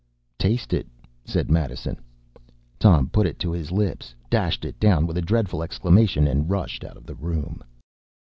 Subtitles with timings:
[0.39, 0.87] ”“Taste it!”
[1.25, 1.95] said Madison.
[2.79, 6.83] Tom put it to his lips, dashed it down with a dreadful exclamation, and rushed
[6.83, 7.63] out of the room.